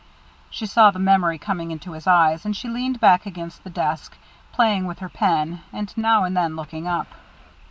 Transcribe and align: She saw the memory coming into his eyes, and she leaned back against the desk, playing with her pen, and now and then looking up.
She 0.49 0.65
saw 0.65 0.89
the 0.89 0.97
memory 0.97 1.37
coming 1.37 1.69
into 1.69 1.91
his 1.91 2.07
eyes, 2.07 2.43
and 2.43 2.57
she 2.57 2.67
leaned 2.67 2.99
back 2.99 3.27
against 3.27 3.63
the 3.63 3.69
desk, 3.69 4.17
playing 4.51 4.87
with 4.87 4.97
her 4.97 5.09
pen, 5.09 5.61
and 5.71 5.95
now 5.95 6.23
and 6.23 6.35
then 6.35 6.55
looking 6.55 6.87
up. 6.87 7.07